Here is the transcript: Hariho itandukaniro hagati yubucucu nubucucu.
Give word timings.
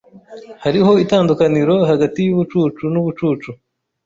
Hariho 0.63 0.91
itandukaniro 1.03 1.75
hagati 1.89 2.19
yubucucu 2.21 2.83
nubucucu. 2.93 3.49